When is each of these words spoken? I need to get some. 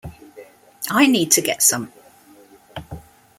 I 0.89 1.05
need 1.05 1.29
to 1.33 1.43
get 1.43 1.61
some. 1.61 1.93